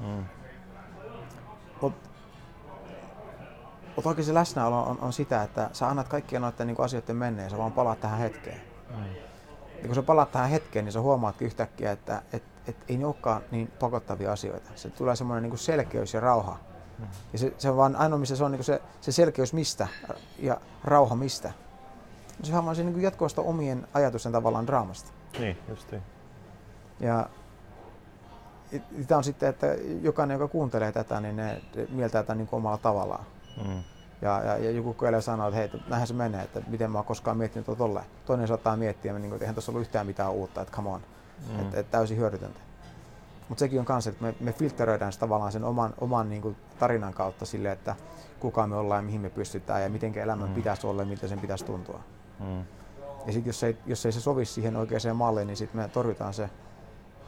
[0.00, 0.24] Mm.
[1.80, 2.08] Mutta
[3.96, 7.50] mut oikein se läsnäolo on, on, sitä, että sä annat kaikkien noiden niin asioiden menneen,
[7.50, 8.60] sä vaan palaat tähän hetkeen.
[8.90, 9.04] Mm.
[9.84, 13.06] Ja kun sä palaat tähän hetkeen, niin sä huomaat yhtäkkiä, että et, et ei ne
[13.06, 14.70] olekaan niin pakottavia asioita.
[14.74, 16.58] Se tulee semmoinen niin selkeys ja rauha
[17.32, 19.88] ja se, se on vaan ainoa, missä se on niin se, se selkeys mistä
[20.38, 21.52] ja rauha mistä.
[22.42, 25.10] Se on vaan se niin jatkuvasta omien ajatusten tavallaan draamasta.
[25.38, 26.02] Niin, just niin.
[27.00, 27.28] Ja
[29.06, 29.66] tämä on sitten, että
[30.02, 33.24] jokainen, joka kuuntelee tätä, niin ne mieltää tätä niin omalla tavallaan.
[33.66, 33.82] Mm.
[34.24, 37.04] Ja, ja, ja joku kyllä sanoo, että hei, näinhän se menee, että miten mä oon
[37.04, 38.06] koskaan miettinyt tolleen.
[38.26, 41.00] Toinen saattaa miettiä, niin kuin, että eihän tuossa ollut yhtään mitään uutta, että come on.
[41.52, 41.60] Mm.
[41.60, 42.60] Että, että täysin hyödytöntä.
[43.48, 46.56] Mutta sekin on kanssa, että me, me filtteröidään sitä tavallaan sen oman, oman niin kuin
[46.78, 47.96] tarinan kautta sille, että
[48.40, 50.54] kuka me ollaan ja mihin me pystytään ja miten elämän mm.
[50.54, 52.00] pitäisi olla ja miltä sen pitäisi tuntua.
[52.40, 52.64] Mm.
[53.26, 56.34] Ja sitten jos ei, jos ei se sovi siihen oikeaan malliin, niin sitten me torjutaan
[56.34, 56.50] se.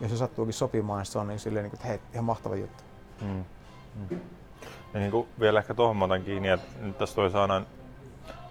[0.01, 2.57] Jos se sattuukin sopimaan, niin se on niin silleen, niin kuin, että hei, ihan mahtava
[2.57, 2.85] juttu.
[3.21, 3.45] Mm.
[4.11, 4.21] Mm.
[4.97, 7.63] Ja niin kuin vielä ehkä tuohon otan kiinni, että nyt tässä toisaalta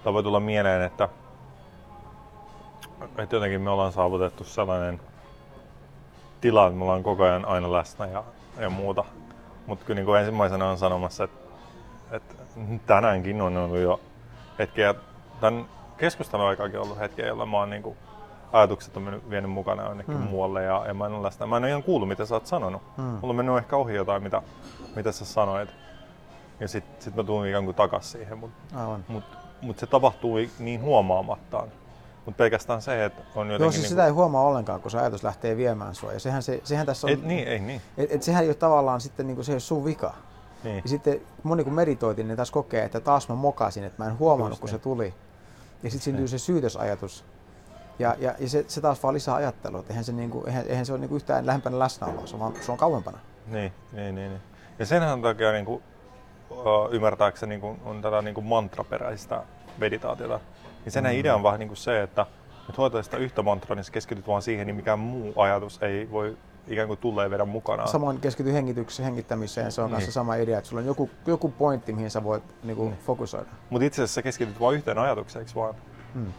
[0.06, 1.10] voi tulla mieleen, että,
[3.18, 5.02] että jotenkin me ollaan saavutettu sellainen
[6.42, 8.24] tila, että me ollaan koko ajan aina läsnä ja,
[8.60, 9.04] ja muuta.
[9.66, 11.40] Mutta kyllä niin kuin ensimmäisenä on sanomassa, että,
[12.12, 12.36] että
[12.86, 14.00] tänäänkin on ollut jo
[14.60, 14.96] hetkiä,
[15.42, 15.66] tämän
[15.98, 17.98] keskustelun aikaakin ollut hetkiä, joilla mä oon niin kuin,
[18.52, 20.28] ajatukset on mennyt, vienyt mukana jonnekin hmm.
[20.28, 21.46] muualle ja, ja mä en ole läsnä.
[21.46, 22.82] Mä en ole ihan kuullut, mitä sä oot sanonut.
[22.98, 23.06] Hmm.
[23.06, 24.42] Mulla on mennyt ehkä ohi jotain, mitä,
[24.96, 25.85] mitä sä sanoit.
[26.60, 28.38] Ja sit, sit mä tuun ikään kuin takas siihen.
[28.38, 28.58] Mutta
[29.08, 29.24] mut,
[29.62, 31.72] mut se tapahtuu niin huomaamattaan.
[32.26, 33.64] Mutta pelkästään se, että on jotenkin...
[33.64, 34.06] Joo, siis niin sitä kuin...
[34.06, 36.14] ei huomaa ollenkaan, kun se ajatus lähtee viemään sua.
[36.14, 37.14] Ja sehän, se, sehän tässä on...
[37.14, 37.82] Et, niin, ei niin.
[37.98, 40.14] Et, et sehän ei ole tavallaan sitten niin kuin se ei ole sun vika.
[40.64, 40.82] Niin.
[40.84, 44.20] Ja sitten moni kun meditoitin, niin taas kokee, että taas mä mokasin, että mä en
[44.20, 44.80] huomannut, Just kun niin.
[44.80, 45.14] se tuli.
[45.84, 46.30] Ja sitten syntyy niin.
[46.30, 47.26] se syytösajatus.
[48.00, 50.66] Ja, ja, ja se, se, taas vaan lisää ajattelua, että eihän se, niin kuin, eihän,
[50.68, 53.18] eihän se ole niin kuin yhtään lähempänä läsnäoloa, se on, vaan, se on kauempana.
[53.48, 54.30] Niin, niin, niin.
[54.30, 54.42] niin.
[54.80, 55.84] Ja senhän takia niin kuin, uh,
[56.92, 59.44] ymmärtääkseni niin kuin, on tätä niin kuin mantraperäistä
[59.78, 60.40] meditaatiota.
[60.86, 61.12] Ja sen mm.
[61.12, 62.26] idea on vähän niin kuin se, että
[62.70, 66.12] että hoitaa sitä yhtä mantraa, niin sä keskityt vaan siihen, niin mikään muu ajatus ei
[66.12, 66.38] voi
[66.68, 67.88] ikään kuin tulla ja vedä mukana.
[67.88, 69.94] Samoin keskity hengitykseen, hengittämiseen, se on niin.
[69.94, 73.00] kanssa sama idea, että sulla on joku, joku pointti, mihin sä voit niin kuin, niin.
[73.00, 73.50] fokusoida.
[73.70, 75.76] Mutta itse asiassa sä keskityt vain yhteen ajatukseen, eikö vaan?
[76.14, 76.34] Hmm.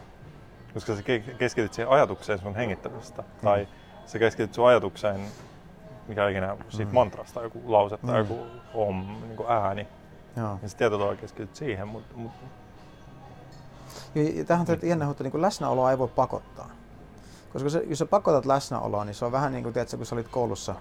[0.74, 1.02] Koska sä
[1.38, 3.40] keskityt siihen ajatukseen sun hengittämisestä, hmm.
[3.44, 3.68] tai
[4.07, 5.20] sä keskityt sun ajatukseen,
[6.09, 6.94] mikä ikinä siitä hmm.
[6.94, 8.37] mantrasta, joku lause tai hmm.
[8.37, 9.88] joku om, niin kuin ääni.
[10.37, 10.59] Joo.
[10.62, 12.33] Ja tietyllä tavalla keskityt siihen, mutta mut,
[14.14, 16.70] ja tähän on jännä, että niin läsnäoloa ei voi pakottaa.
[17.53, 20.14] Koska se, jos sä pakotat läsnäoloa, niin se on vähän niin kuin, tiedätkö, kun sä
[20.14, 20.75] olit koulussa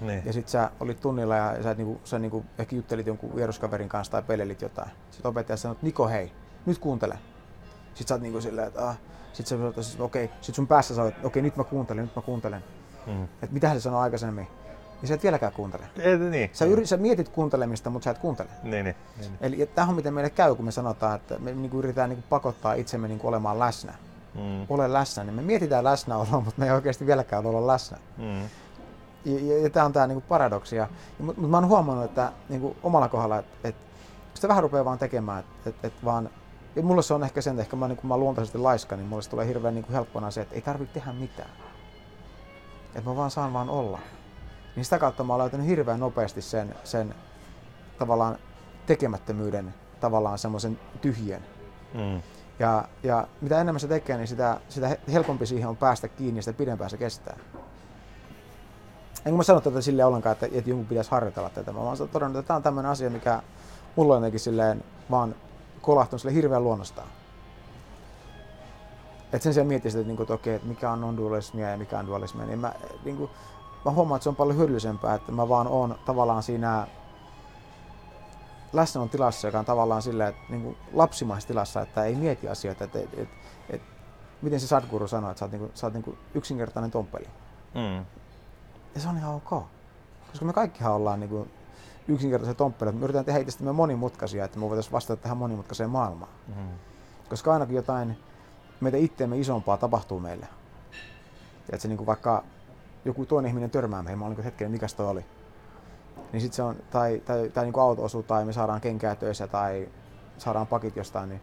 [0.00, 0.22] Niin.
[0.24, 3.88] Ja sit sä olit tunnilla ja sä, et niinku, sä niinku, ehkä juttelit jonkun vieruskaverin
[3.88, 4.90] kanssa tai pelelit jotain.
[5.10, 6.32] Sitten opettaja sanoi, että Niko hei,
[6.66, 7.18] nyt kuuntele.
[7.94, 8.96] Sitten sä oot niinku silleen, että ah.
[9.32, 10.36] Sitten sä okei, okay.
[10.40, 12.64] sit sun päässä sä oot, okei okay, nyt mä kuuntelen, nyt mä kuuntelen.
[13.06, 13.24] Mm.
[13.24, 14.46] Että mitä se sanoi aikaisemmin.
[15.02, 15.84] Ja sä et vieläkään kuuntele.
[15.98, 16.50] Ei, niin.
[16.52, 18.48] Sä, yri, sä mietit kuuntelemista, mutta sä et kuuntele.
[18.62, 19.32] Niin, niin, niin.
[19.40, 22.74] Eli tämä on miten meille käy, kun me sanotaan, että me niinku yritetään niinku pakottaa
[22.74, 23.94] itsemme niinku olemaan läsnä.
[24.34, 24.66] Mm.
[24.68, 27.98] Ole läsnä, niin me mietitään läsnäoloa, mutta me ei oikeasti vieläkään olla läsnä.
[28.16, 28.42] Mm.
[29.24, 30.76] Ja, ja, ja tämä on tämä niinku paradoksi.
[30.76, 33.76] Ja, mutta mut mä oon huomannut, että niinku omalla kohdalla, että et,
[34.34, 36.30] sitä vähän rupeaa vaan tekemään, että et, et vaan
[36.76, 39.06] ja mulle se on ehkä sen, että ehkä mä, niin kun mä luontaisesti laiska, niin
[39.06, 41.50] mulle se tulee hirveän niin helppona se, että ei tarvitse tehdä mitään.
[42.94, 43.98] Että mä vaan saan vaan olla.
[44.76, 47.14] Niin sitä kautta mä oon löytänyt hirveän nopeasti sen, sen
[47.98, 48.38] tavallaan
[48.86, 51.42] tekemättömyyden, tavallaan semmoisen tyhjön.
[51.94, 52.22] Mm.
[52.58, 56.42] Ja, ja mitä enemmän se tekee, niin sitä, sitä helpompi siihen on päästä kiinni ja
[56.42, 57.36] sitä pidempään se kestää.
[59.26, 61.72] Enkä mä sano tätä silleen ollenkaan, että, että jonkun pitäisi harjoitella tätä.
[61.72, 63.42] Mä vaan todennut, että tämä on tämmöinen asia, mikä
[63.96, 65.34] mulla on jotenkin silleen vaan
[65.80, 67.08] kolahtunut sille hirveän luonnostaan.
[69.32, 71.98] Et sen sijaan miettii sitä, että, niinku, että okei, että mikä on non-dualismia ja mikä
[71.98, 72.72] on dualismia, niin mä,
[73.04, 73.30] niinku,
[73.84, 76.86] mä huomaan, että se on paljon hyödyllisempää, että mä vaan oon tavallaan siinä
[78.72, 82.84] läsnäolon tilassa, joka on tavallaan silleen, että niin lapsimaisessa tilassa, että ei mieti asioita.
[82.84, 83.36] Että, että, että,
[83.70, 83.86] että,
[84.42, 87.26] miten se Sadhguru sanoi, että sä oot, niin kuin, sä oot niin kuin yksinkertainen tomppeli.
[87.74, 88.06] Mm.
[88.94, 89.64] Ja se on ihan ok.
[90.30, 91.50] Koska me kaikkihan ollaan niin kuin
[92.08, 92.98] yksinkertaisia tomppeleita.
[92.98, 96.30] Me yritetään tehdä itsestämme monimutkaisia, että me voitaisiin vastata tähän monimutkaiseen maailmaan.
[96.48, 96.68] Mm.
[97.28, 98.18] Koska aina kun jotain
[98.80, 100.48] meitä itteemme isompaa tapahtuu meille.
[100.50, 102.44] Ja että se niin kuin vaikka
[103.04, 105.24] joku toinen ihminen törmää meihin, mä olin niin hetken, mikä toi oli.
[106.32, 109.46] Niin sit se on, tai, tai, tai niin auto osuu, tai me saadaan kenkää töissä,
[109.46, 109.88] tai
[110.38, 111.40] saadaan pakit jostain, niin,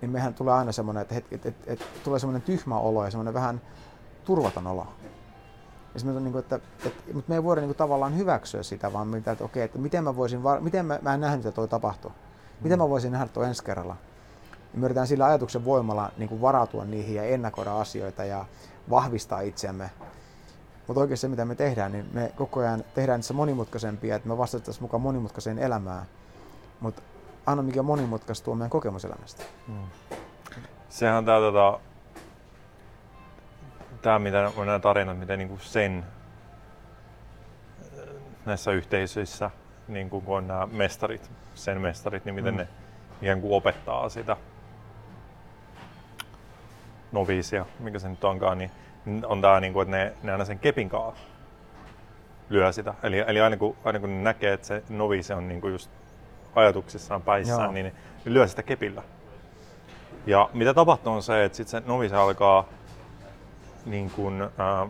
[0.00, 3.10] niin mehän tulee aina semmoinen, että, hetki, että, että, että tulee semmoinen tyhmä olo ja
[3.10, 3.60] semmoinen vähän
[4.24, 4.86] turvaton olo.
[5.94, 8.92] Ja on niin kuin, että, että, mutta me ei voida niin kuin, tavallaan hyväksyä sitä,
[8.92, 11.68] vaan mitä, että okei, että miten mä voisin, miten mä, mä en nähnyt, että toi
[11.68, 12.12] tapahtuu.
[12.60, 13.96] Miten mä voisin nähdä toi ensi kerralla.
[14.72, 18.44] Ja me yritetään sillä ajatuksen voimalla niin kuin varautua niihin ja ennakoida asioita ja
[18.90, 19.90] vahvistaa itseämme.
[20.88, 24.38] Mutta oikein se, mitä me tehdään, niin me koko ajan tehdään niissä monimutkaisempia, että me
[24.38, 26.06] vastattaisiin mukaan monimutkaiseen elämään.
[26.80, 27.02] Mutta
[27.46, 29.44] aina mikä monimutkaista meidän kokemuselämästä.
[29.68, 29.74] Mm.
[30.88, 31.80] Sehän on tämä, tota,
[34.02, 36.04] tämä mitä on nämä tarinat, miten niin kuin sen
[38.46, 39.50] näissä yhteisöissä,
[39.88, 42.58] niin kuin kun on nämä mestarit, sen mestarit, niin miten mm.
[42.58, 42.68] ne
[43.22, 44.36] ikään kuin opettaa sitä
[47.12, 48.70] noviisia, mikä se nyt onkaan, niin
[49.26, 51.24] on tämä, niin kuin, että ne, ne aina sen kepin kanssa
[52.50, 52.94] lyö sitä.
[53.02, 55.90] Eli, eli aina, kun, aina kun ne näkee, että se novise on niin kuin just
[56.54, 57.72] ajatuksissaan päissään, Joo.
[57.72, 57.92] niin ne,
[58.24, 59.02] ne lyö sitä kepillä.
[60.26, 62.64] Ja mitä tapahtuu on se, että sitten se novise alkaa
[63.86, 64.88] niin kuin, äh,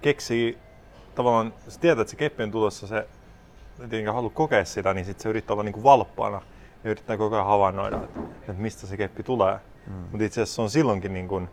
[0.00, 0.58] keksii
[1.14, 3.08] tavallaan, se tietää, että se keppi on tulossa, se
[3.76, 6.42] tietenkään halua kokea sitä, niin sitten se yrittää olla niin kuin valppaana
[6.84, 9.58] ja yrittää koko ajan havainnoida, että, että mistä se keppi tulee.
[9.86, 9.92] Mm.
[9.92, 11.48] Mutta itse asiassa se on silloinkin niin kuin,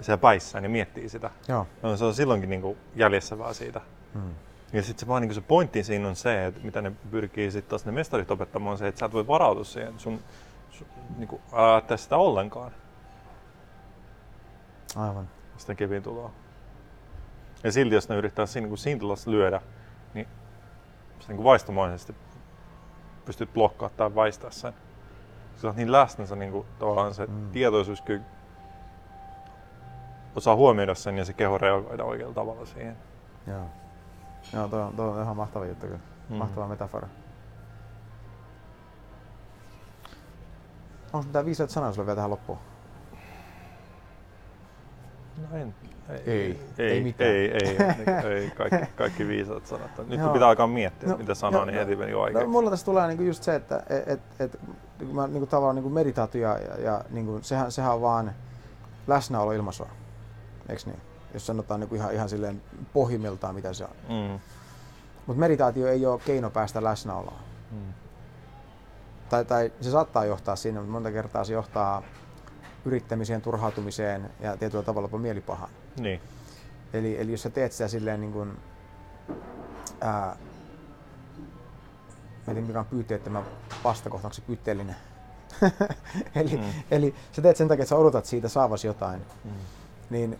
[0.00, 1.30] siellä päissään ja miettii sitä.
[1.48, 1.66] Joo.
[1.82, 3.80] No, se on silloinkin niin kuin jäljessä vaan siitä.
[4.14, 4.34] Mm.
[4.72, 7.70] Ja sitten se, vaan, niin se pointti siinä on se, että mitä ne pyrkii sitten
[7.70, 9.98] taas ne mestarit opettamaan, on se, että sä et voi varautua siihen.
[9.98, 10.20] Sun,
[10.70, 12.72] sun niin kuin, älä sitä ollenkaan.
[14.96, 15.28] Aivan.
[15.56, 16.30] Sitä kevin tuloa.
[17.64, 19.60] Ja silti jos ne yrittää siinä, niin siinä lyödä,
[20.14, 20.28] niin
[21.20, 22.14] sä niin vaistomaisesti
[23.24, 24.72] pystyt blokkaamaan tai väistää sen.
[25.56, 27.50] Sä oot niin läsnä, se, niin kuin, tavallaan se mm.
[27.50, 28.24] tietoisuus kyllä
[30.36, 32.96] osaa huomioida sen ja se keho reagoida oikealla tavalla siihen.
[33.46, 33.64] Joo.
[34.52, 36.00] Joo, toi on, toi on ihan mahtava juttu kyllä.
[36.28, 36.36] Mm.
[36.36, 37.08] Mahtava metafora.
[41.12, 42.58] Onko mitään viisaat sanaa sulle vielä tähän loppuun?
[45.38, 45.74] No en.
[46.08, 47.30] Ei, ei, ei, ei mitään.
[47.30, 47.76] Ei, ei,
[48.26, 49.90] ei, ei kaikki, kaikki viisaat sanat.
[50.08, 52.86] Nyt kun pitää alkaa miettiä, no, mitä sanoo, niin heti meni jo No, mulla tässä
[52.86, 54.60] tulee niinku just se, että et, et, et,
[55.12, 58.32] mä niinku tavallaan niinku meditaatio ja, ja, niinku, sehän, sehän on vaan
[59.06, 59.88] läsnäolo ilmaisua
[60.68, 61.00] eikö niin?
[61.34, 63.96] Jos sanotaan niin kuin ihan, ihan silleen pohjimmiltaan, mitä se on.
[64.08, 64.40] Mm.
[65.26, 67.38] Mutta meditaatio ei ole keino päästä läsnäoloon.
[67.70, 67.92] Mm.
[69.28, 72.02] Tai, tai se saattaa johtaa sinne, mutta monta kertaa se johtaa
[72.84, 75.70] yrittämiseen, turhautumiseen ja tietyllä tavalla jopa mielipahaan.
[76.00, 76.20] Niin.
[76.92, 78.58] Eli, eli jos sä teet sitä silleen niin kuin,
[80.00, 80.36] ää,
[82.46, 83.42] mä en tiedä mikä on pyyteettömä
[83.84, 84.96] vastakohta, onko se pyytteellinen?
[86.34, 86.72] eli, mm.
[86.90, 89.20] eli sä teet sen takia, että sä odotat siitä saavasi jotain.
[89.44, 89.50] Mm.
[90.10, 90.38] Niin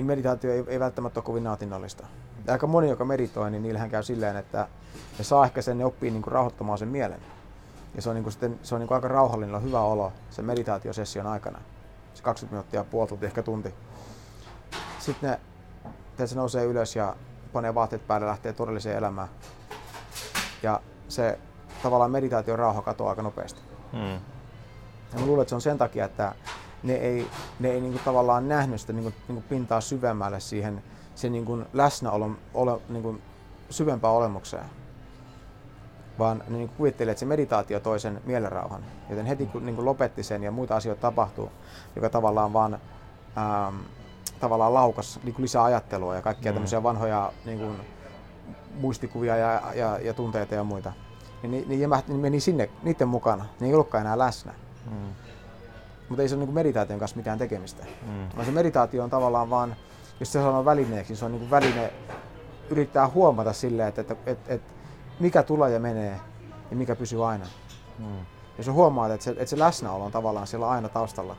[0.00, 2.06] niin meditaatio ei, ei välttämättä ole kovin nautinnollista.
[2.46, 4.68] Ja aika moni, joka meditoi, niin niillähän käy silleen, että
[5.18, 7.20] ne saa ehkä sen, ne oppii niin kuin rauhoittamaan sen mielen.
[7.94, 10.44] Ja se on, niin kuin sitten, se on niin kuin aika rauhallinen, hyvä olo sen
[10.44, 11.58] meditaatiosession aikana.
[12.14, 13.74] Se 20 minuuttia, puoli tuntia, ehkä tunti.
[14.98, 15.38] Sitten
[16.18, 17.16] ne se nousee ylös ja
[17.52, 19.28] panee vaatteet päälle ja lähtee todelliseen elämään.
[20.62, 21.38] Ja se
[21.82, 23.60] tavallaan meditaation rauha katoaa aika nopeasti.
[23.92, 24.14] Mm.
[25.12, 26.34] Ja mä luulen, että se on sen takia, että
[26.82, 27.26] ne ei,
[27.60, 30.82] ne ei niinku tavallaan nähnyt sitä niinku, niinku pintaa syvemmälle siihen
[31.14, 33.18] sen niinku läsnäolon ole, niinku
[33.70, 34.64] syvempään olemukseen.
[36.18, 38.84] Vaan ne niinku kuvitteli, että se meditaatio toi sen mielenrauhan.
[39.10, 41.50] Joten heti kun niinku lopetti sen ja muita asioita tapahtuu,
[41.96, 42.74] joka tavallaan vaan
[43.38, 43.76] ähm,
[44.40, 46.54] tavallaan laukas niinku lisää ajattelua ja kaikkia mm.
[46.54, 47.66] tämmöisiä vanhoja niinku,
[48.74, 50.92] muistikuvia ja, ja, ja tunteita ja muita.
[51.42, 53.46] Niin, niin, niin, niin meni sinne niiden mukana.
[53.60, 54.54] Ne ei ollutkaan enää läsnä.
[54.90, 55.29] Mm.
[56.10, 57.84] Mutta ei se ole niin meditaation kanssa mitään tekemistä.
[58.06, 58.28] Mm.
[58.36, 59.76] Vaan se meditaatio on tavallaan vaan,
[60.20, 61.92] jos se sanoo välineeksi, niin se on niin väline
[62.70, 64.72] yrittää huomata silleen, että, että, että, että
[65.20, 66.20] mikä tulee ja menee
[66.70, 67.46] ja mikä pysyy aina.
[67.98, 68.26] Mm.
[68.58, 71.36] Jos sä huomaat, että se, että se läsnäolo on tavallaan siellä aina taustalla,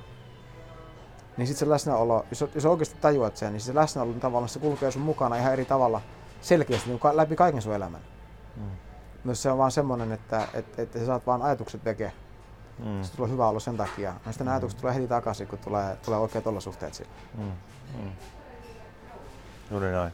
[1.38, 4.60] niin sitten se läsnäolo, jos, jos oikeasti tajuat sen, niin se läsnäolo on tavallaan se
[4.60, 6.02] kulkee sun mukana ihan eri tavalla
[6.42, 8.02] selkeästi niin läpi kaiken sun elämän.
[8.56, 8.64] Mm.
[9.24, 12.12] Myös se on vaan semmoinen, että, että, että sä saat vaan ajatukset veke.
[12.80, 13.04] Mm.
[13.04, 14.14] Se tulee hyvä olla sen takia.
[14.26, 14.52] Ja sitten mm.
[14.52, 17.12] ajatukset tulee heti takaisin, kun tulee, tulee oikeat olosuhteet sille.
[17.38, 17.52] Mm.
[17.98, 18.12] Mm.
[19.72, 20.12] Juuri näin.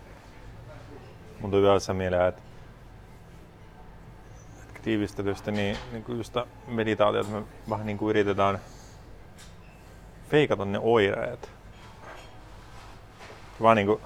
[1.42, 2.42] Mun tuli vielä mieleen, että,
[4.88, 6.34] tiivistetysti niin, niin kuin just
[6.68, 8.60] meditaatiota me vähän niin kuin yritetään
[10.30, 11.52] feikata ne oireet.
[13.62, 14.02] Vaan niin kuin,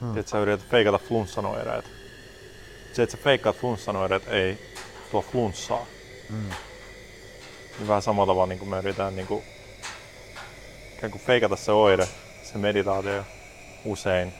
[0.00, 0.18] hmm.
[0.18, 1.84] että sä yrität feikata flunssan oireet.
[2.92, 4.58] Se, että sä feikkaat flunssan oireet, ei
[5.10, 5.86] tuo flunssaa.
[6.30, 6.50] Mm.
[7.78, 9.42] Niin vähän samalla tavalla niin kuin me yritetään niin kuin,
[10.96, 12.08] ikään kuin feikata se oire,
[12.42, 13.24] se meditaatio
[13.84, 14.32] usein.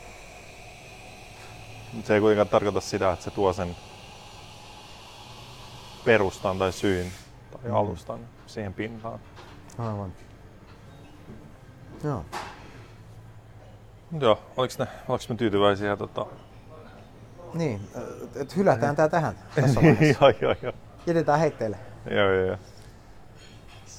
[1.92, 3.76] Mutta se ei kuitenkaan tarkoita sitä, että se tuo sen
[6.04, 7.06] perustan tai syyn
[7.52, 7.74] tai Mm.
[7.76, 9.20] alustan siihen pintaan.
[9.78, 10.12] Aivan.
[12.04, 12.24] Joo.
[14.10, 16.26] Mut Joo, oliks, ne, oliks me tyytyväisiä tota...
[17.54, 17.80] Niin,
[18.24, 20.24] että et hylätään tää tähän tässä vaiheessa.
[20.24, 20.72] joo, joo, joo.
[21.06, 21.76] Jätetään heitteille.
[22.10, 22.56] Joo, joo, joo.